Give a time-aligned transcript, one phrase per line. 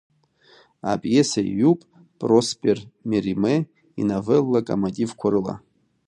[0.91, 1.79] Апиеса иҩуп
[2.19, 2.77] Проспер
[3.09, 3.55] Мериме
[4.01, 5.55] иновеллак амотивқәа рыла.